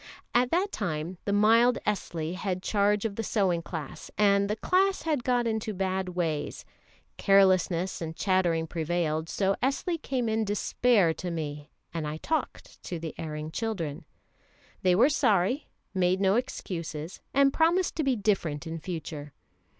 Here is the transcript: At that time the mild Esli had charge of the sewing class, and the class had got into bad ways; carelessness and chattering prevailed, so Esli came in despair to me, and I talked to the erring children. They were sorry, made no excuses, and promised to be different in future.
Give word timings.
At 0.33 0.49
that 0.49 0.71
time 0.71 1.19
the 1.25 1.31
mild 1.31 1.77
Esli 1.85 2.33
had 2.33 2.63
charge 2.63 3.05
of 3.05 3.17
the 3.17 3.23
sewing 3.23 3.61
class, 3.61 4.09
and 4.17 4.49
the 4.49 4.55
class 4.55 5.03
had 5.03 5.23
got 5.23 5.45
into 5.45 5.75
bad 5.75 6.09
ways; 6.09 6.65
carelessness 7.17 8.01
and 8.01 8.15
chattering 8.15 8.65
prevailed, 8.65 9.29
so 9.29 9.55
Esli 9.61 10.01
came 10.01 10.27
in 10.27 10.43
despair 10.43 11.13
to 11.13 11.29
me, 11.29 11.69
and 11.93 12.07
I 12.07 12.17
talked 12.17 12.81
to 12.85 12.97
the 12.97 13.13
erring 13.19 13.51
children. 13.51 14.05
They 14.81 14.95
were 14.95 15.07
sorry, 15.07 15.67
made 15.93 16.19
no 16.19 16.33
excuses, 16.33 17.21
and 17.31 17.53
promised 17.53 17.95
to 17.97 18.03
be 18.03 18.15
different 18.15 18.65
in 18.65 18.79
future. 18.79 19.33